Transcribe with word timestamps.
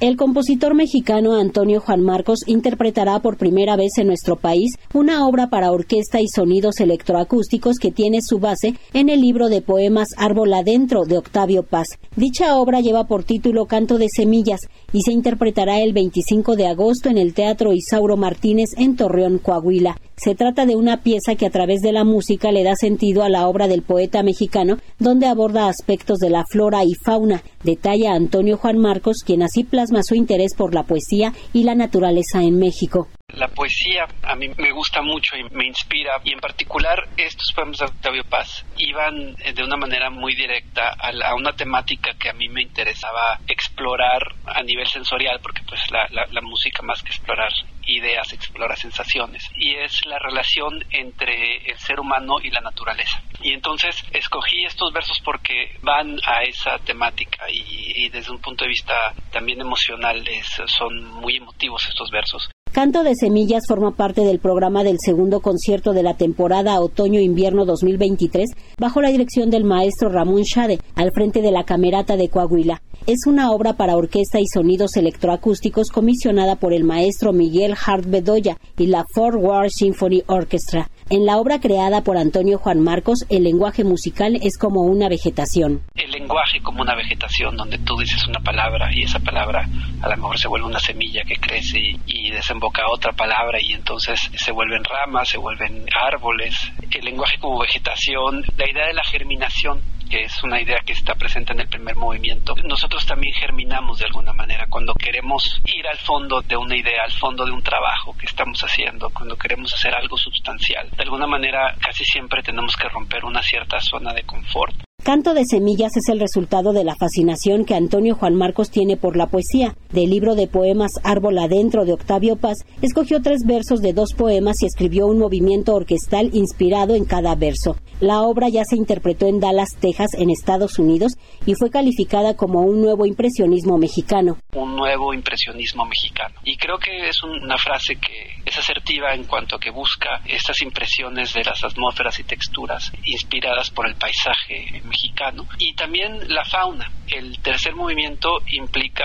El 0.00 0.16
compositor 0.16 0.74
mexicano 0.74 1.34
Antonio 1.34 1.78
Juan 1.78 2.00
Marcos 2.00 2.38
interpretará 2.46 3.18
por 3.20 3.36
primera 3.36 3.76
vez 3.76 3.98
en 3.98 4.06
nuestro 4.06 4.36
país 4.36 4.72
una 4.94 5.28
obra 5.28 5.50
para 5.50 5.72
orquesta 5.72 6.22
y 6.22 6.26
sonidos 6.34 6.80
electroacústicos 6.80 7.76
que 7.76 7.90
tiene 7.90 8.20
su 8.22 8.38
base 8.38 8.76
en 8.94 9.10
el 9.10 9.20
libro 9.20 9.50
de 9.50 9.60
poemas 9.60 10.08
Árbol 10.16 10.54
Adentro 10.54 11.04
de 11.04 11.18
Octavio 11.18 11.64
Paz. 11.64 11.98
Dicha 12.16 12.56
obra 12.56 12.80
lleva 12.80 13.06
por 13.08 13.24
título 13.24 13.66
Canto 13.66 13.98
de 13.98 14.06
Semillas 14.08 14.60
y 14.90 15.02
se 15.02 15.12
interpretará 15.12 15.80
el 15.80 15.92
25 15.92 16.56
de 16.56 16.68
agosto 16.68 17.10
en 17.10 17.18
el 17.18 17.34
Teatro 17.34 17.74
Isauro 17.74 18.16
Martínez 18.16 18.70
en 18.78 18.96
Torreón, 18.96 19.36
Coahuila. 19.36 19.98
Se 20.16 20.34
trata 20.34 20.66
de 20.66 20.76
una 20.76 21.02
pieza 21.02 21.34
que 21.34 21.46
a 21.46 21.50
través 21.50 21.80
de 21.80 21.92
la 21.92 22.04
música 22.04 22.52
le 22.52 22.62
da 22.62 22.74
sentido 22.74 23.22
a 23.22 23.30
la 23.30 23.48
obra 23.48 23.68
del 23.68 23.80
poeta 23.80 24.22
mexicano, 24.22 24.76
donde 24.98 25.26
aborda 25.26 25.68
aspectos 25.68 26.18
de 26.18 26.28
la 26.28 26.44
flora 26.50 26.84
y 26.84 26.92
fauna, 26.94 27.42
detalla 27.64 28.12
Antonio 28.12 28.58
Juan 28.58 28.76
Marcos, 28.76 29.22
quien 29.24 29.42
así 29.42 29.64
plasma 29.64 29.89
su 30.02 30.14
interés 30.14 30.54
por 30.56 30.74
la 30.74 30.84
poesía 30.84 31.32
y 31.52 31.64
la 31.64 31.74
naturaleza 31.74 32.42
en 32.42 32.58
México. 32.58 33.08
La 33.34 33.48
poesía 33.48 34.08
a 34.22 34.34
mí 34.34 34.48
me 34.58 34.72
gusta 34.72 35.02
mucho 35.02 35.36
y 35.36 35.44
me 35.54 35.66
inspira 35.66 36.20
y 36.24 36.32
en 36.32 36.40
particular 36.40 37.08
estos 37.16 37.52
poemas 37.54 37.78
de 37.78 37.84
Octavio 37.84 38.24
Paz 38.24 38.64
iban 38.76 39.36
eh, 39.44 39.52
de 39.52 39.62
una 39.62 39.76
manera 39.76 40.10
muy 40.10 40.34
directa 40.34 40.94
a, 40.98 41.34
una 41.34 41.52
temática 41.52 42.12
que 42.18 42.30
a 42.30 42.32
mí 42.32 42.48
me 42.48 42.62
interesaba 42.62 43.38
explorar 43.46 44.20
a 44.46 44.62
nivel 44.62 44.86
sensorial 44.86 45.38
porque 45.40 45.62
pues 45.68 45.80
la 45.90 46.40
música 46.42 46.82
más 46.82 47.02
que 47.02 47.12
explorar 47.12 47.52
ideas, 47.96 48.32
explora 48.32 48.76
sensaciones 48.76 49.44
y 49.54 49.74
es 49.74 50.04
la 50.06 50.18
relación 50.18 50.84
entre 50.90 51.70
el 51.70 51.78
ser 51.78 52.00
humano 52.00 52.36
y 52.42 52.50
la 52.50 52.60
naturaleza. 52.60 53.22
Y 53.42 53.52
entonces 53.52 53.96
escogí 54.12 54.64
estos 54.64 54.92
versos 54.92 55.20
porque 55.24 55.76
van 55.82 56.18
a 56.26 56.42
esa 56.42 56.78
temática 56.78 57.46
y, 57.50 58.08
desde 58.10 58.32
un 58.32 58.40
punto 58.40 58.64
de 58.64 58.70
vista 58.70 58.94
también 59.30 59.60
emocional 59.60 60.24
son 60.66 61.04
muy 61.04 61.36
emotivos 61.36 61.86
estos 61.88 62.10
versos. 62.10 62.50
Canto 62.80 63.02
de 63.02 63.14
Semillas 63.14 63.64
forma 63.68 63.90
parte 63.90 64.22
del 64.22 64.38
programa 64.38 64.82
del 64.84 64.96
segundo 65.04 65.40
concierto 65.40 65.92
de 65.92 66.02
la 66.02 66.14
temporada 66.14 66.80
Otoño-Invierno 66.80 67.66
2023 67.66 68.48
bajo 68.78 69.02
la 69.02 69.10
dirección 69.10 69.50
del 69.50 69.64
maestro 69.64 70.08
Ramón 70.08 70.44
Shade 70.44 70.78
al 70.94 71.12
frente 71.12 71.42
de 71.42 71.50
la 71.50 71.64
Camerata 71.64 72.16
de 72.16 72.30
Coahuila. 72.30 72.80
Es 73.06 73.26
una 73.26 73.50
obra 73.50 73.74
para 73.74 73.98
orquesta 73.98 74.40
y 74.40 74.46
sonidos 74.46 74.96
electroacústicos 74.96 75.90
comisionada 75.90 76.56
por 76.56 76.72
el 76.72 76.84
maestro 76.84 77.34
Miguel 77.34 77.74
Hart 77.84 78.06
Bedoya 78.06 78.56
y 78.78 78.86
la 78.86 79.04
Fort 79.14 79.36
Worth 79.36 79.72
Symphony 79.72 80.22
Orchestra. 80.26 80.88
En 81.12 81.26
la 81.26 81.38
obra 81.38 81.58
creada 81.58 82.02
por 82.02 82.16
Antonio 82.16 82.56
Juan 82.58 82.78
Marcos, 82.78 83.26
el 83.30 83.42
lenguaje 83.42 83.82
musical 83.82 84.38
es 84.40 84.56
como 84.56 84.82
una 84.82 85.08
vegetación. 85.08 85.82
El 85.96 86.12
lenguaje 86.12 86.60
como 86.62 86.82
una 86.82 86.94
vegetación 86.94 87.56
donde 87.56 87.78
tú 87.78 87.96
dices 87.96 88.24
una 88.28 88.38
palabra 88.38 88.94
y 88.94 89.02
esa 89.02 89.18
palabra 89.18 89.68
a 90.02 90.08
lo 90.08 90.16
mejor 90.16 90.38
se 90.38 90.46
vuelve 90.46 90.68
una 90.68 90.78
semilla 90.78 91.24
que 91.24 91.34
crece 91.34 91.80
y, 92.06 92.30
desemboca 92.30 92.82
otra 92.88 93.10
palabra 93.12 93.58
y 93.60 93.72
entonces 93.72 94.20
se 94.36 94.52
vuelven 94.52 94.84
ramas, 94.84 95.28
se 95.28 95.36
vuelven 95.36 95.84
árboles. 96.00 96.54
El 96.92 97.04
lenguaje 97.04 97.38
como 97.40 97.58
vegetación, 97.58 98.44
la 98.56 98.70
idea 98.70 98.86
de 98.86 98.94
la 98.94 99.02
germinación 99.02 99.80
que 100.10 100.24
es 100.24 100.42
una 100.42 100.60
idea 100.60 100.80
que 100.84 100.92
está 100.92 101.14
presente 101.14 101.52
en 101.52 101.60
el 101.60 101.68
primer 101.68 101.94
movimiento. 101.96 102.54
Nosotros 102.64 103.06
también 103.06 103.32
germinamos 103.32 104.00
de 104.00 104.06
alguna 104.06 104.32
manera 104.32 104.66
cuando 104.68 104.92
queremos 104.94 105.62
ir 105.64 105.86
al 105.86 105.98
fondo 105.98 106.42
de 106.42 106.56
una 106.56 106.76
idea, 106.76 107.04
al 107.04 107.12
fondo 107.12 107.46
de 107.46 107.52
un 107.52 107.62
trabajo 107.62 108.14
que 108.18 108.26
estamos 108.26 108.60
haciendo, 108.62 109.08
cuando 109.10 109.36
queremos 109.36 109.72
hacer 109.72 109.94
algo 109.94 110.16
sustancial. 110.18 110.90
De 110.90 111.04
alguna 111.04 111.26
manera 111.26 111.74
casi 111.80 112.04
siempre 112.04 112.42
tenemos 112.42 112.76
que 112.76 112.88
romper 112.88 113.24
una 113.24 113.42
cierta 113.42 113.80
zona 113.80 114.12
de 114.12 114.24
confort. 114.24 114.74
Canto 115.02 115.32
de 115.32 115.44
Semillas 115.46 115.96
es 115.96 116.08
el 116.08 116.20
resultado 116.20 116.72
de 116.72 116.84
la 116.84 116.94
fascinación 116.94 117.64
que 117.64 117.74
Antonio 117.74 118.14
Juan 118.16 118.34
Marcos 118.34 118.70
tiene 118.70 118.96
por 118.96 119.16
la 119.16 119.28
poesía. 119.28 119.74
Del 119.92 120.10
libro 120.10 120.36
de 120.36 120.46
poemas 120.46 120.92
Árbol 121.02 121.36
Adentro 121.38 121.84
de 121.84 121.92
Octavio 121.92 122.36
Paz, 122.36 122.58
escogió 122.80 123.20
tres 123.22 123.40
versos 123.44 123.80
de 123.80 123.92
dos 123.92 124.14
poemas 124.14 124.62
y 124.62 124.66
escribió 124.66 125.08
un 125.08 125.18
movimiento 125.18 125.74
orquestal 125.74 126.30
inspirado 126.32 126.94
en 126.94 127.04
cada 127.04 127.34
verso. 127.34 127.76
La 127.98 128.22
obra 128.22 128.48
ya 128.48 128.62
se 128.64 128.76
interpretó 128.76 129.26
en 129.26 129.40
Dallas, 129.40 129.76
Texas, 129.80 130.14
en 130.14 130.30
Estados 130.30 130.78
Unidos, 130.78 131.12
y 131.44 131.54
fue 131.54 131.70
calificada 131.70 132.36
como 132.36 132.60
un 132.60 132.80
nuevo 132.80 133.04
impresionismo 133.04 133.78
mexicano. 133.78 134.38
Un 134.54 134.76
nuevo 134.76 135.12
impresionismo 135.12 135.84
mexicano. 135.84 136.36
Y 136.44 136.56
creo 136.56 136.78
que 136.78 137.08
es 137.08 137.22
una 137.24 137.58
frase 137.58 137.96
que 137.96 138.30
es 138.46 138.56
asertiva 138.56 139.12
en 139.12 139.24
cuanto 139.24 139.56
a 139.56 139.60
que 139.60 139.70
busca 139.70 140.22
estas 140.24 140.62
impresiones 140.62 141.34
de 141.34 141.42
las 141.42 141.64
atmósferas 141.64 142.18
y 142.20 142.24
texturas 142.24 142.92
inspiradas 143.04 143.70
por 143.70 143.88
el 143.88 143.96
paisaje 143.96 144.80
mexicano 144.84 145.46
y 145.58 145.74
también 145.74 146.32
la 146.32 146.44
fauna. 146.44 146.90
El 147.08 147.38
tercer 147.42 147.74
movimiento 147.74 148.38
implica 148.52 149.04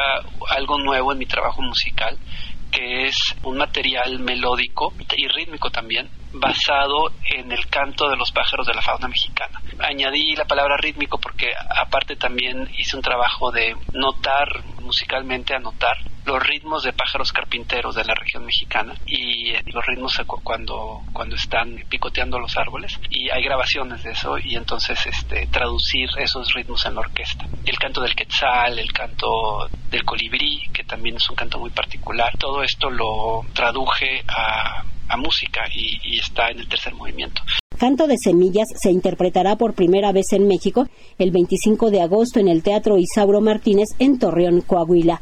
algo 0.50 0.75
nuevo 0.78 1.12
en 1.12 1.19
mi 1.19 1.25
trabajo 1.25 1.62
musical 1.62 2.18
que 2.75 3.06
es 3.06 3.16
un 3.44 3.58
material 3.58 4.19
melódico 4.19 4.94
y 5.16 5.28
rítmico 5.28 5.69
también, 5.69 6.09
basado 6.34 7.12
en 7.34 7.52
el 7.52 7.66
canto 7.68 8.09
de 8.09 8.18
los 8.18 8.31
pájaros 8.31 8.68
de 8.68 8.74
la 8.74 8.81
fauna 8.81 9.08
mexicana. 9.08 9.62
Añadí 9.80 10.36
la 10.36 10.44
palabra 10.44 10.75
rítmico 10.78 11.18
porque 11.18 11.47
aparte 11.81 12.18
también 12.18 12.69
hice 12.78 12.97
un 12.97 13.02
trabajo 13.02 13.52
de 13.52 13.75
notar 13.94 14.47
musicalmente, 14.80 15.56
anotar 15.56 15.96
los 16.25 16.41
ritmos 16.41 16.84
de 16.84 16.94
pájaros 16.94 17.31
carpinteros 17.31 17.96
de 17.96 18.03
la 18.03 18.13
región 18.16 18.46
mexicana 18.46 18.96
y 19.06 19.50
eh, 19.52 19.63
los 19.68 19.86
ritmos 19.86 20.19
cuando, 20.44 21.02
cuando 21.13 21.36
están 21.36 21.84
picoteando 21.90 22.40
los 22.40 22.58
árboles 22.58 23.00
y 23.09 23.30
hay 23.30 23.44
grabaciones 23.44 24.03
de 24.03 24.12
eso 24.12 24.38
y 24.38 24.56
entonces 24.56 25.06
este, 25.06 25.47
traducir 25.47 26.09
esos 26.18 26.53
ritmos 26.53 26.86
en 26.86 26.96
la 26.96 27.02
orquesta. 27.02 27.46
El 27.66 27.78
canto 27.78 28.02
del 28.02 28.16
quetzal, 28.16 28.80
el 28.80 28.91
canto 28.91 29.68
del 29.90 30.03
colibrí, 30.03 30.62
que 30.74 30.84
también 30.84 31.18
es 31.18 31.30
un 31.30 31.36
canto 31.36 31.59
muy 31.59 31.69
particular, 31.69 32.31
todo 32.38 32.63
esto 32.63 32.90
lo 32.90 33.46
traduje 33.53 34.24
a 34.28 34.84
a 35.07 35.18
música 35.18 35.62
y, 35.74 36.19
está 36.19 36.50
en 36.50 36.59
el 36.59 36.68
tercer 36.68 36.94
movimiento. 36.94 37.42
Canto 37.78 38.07
de 38.07 38.16
Semillas 38.18 38.68
se 38.81 38.90
interpretará 38.90 39.57
por 39.57 39.74
primera 39.74 40.12
vez 40.12 40.31
en 40.31 40.47
México 40.47 40.88
el 41.18 41.31
25 41.31 41.92
de 41.92 42.02
agosto 42.02 42.40
en 42.40 42.47
el 42.47 42.63
Teatro 42.63 42.97
Isauro 42.97 43.42
Martínez 43.42 43.90
en 44.00 44.18
Torreón, 44.18 44.62
Coahuila. 44.62 45.22